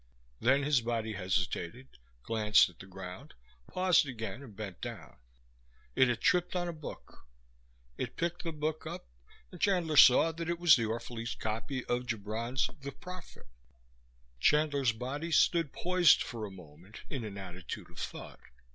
[0.39, 3.35] Then his body hesitated, glanced at the ground,
[3.67, 5.17] paused again and bent down.
[5.95, 7.27] It had tripped on a book.
[7.99, 9.05] It picked the book up,
[9.51, 13.45] and Chandler saw that it was the Orphalese copy of Gibran's The Prophet.
[14.39, 18.39] Chandler's body stood poised for a moment, in an attitude of thought.